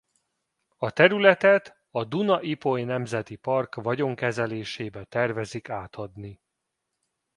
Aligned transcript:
A 0.77 0.91
területet 0.91 1.77
a 1.91 2.05
Duna-Ipoly 2.05 2.83
Nemzeti 2.83 3.35
Park 3.35 3.75
vagyonkezelésébe 3.75 5.03
tervezik 5.03 5.69
átadni. 5.69 6.41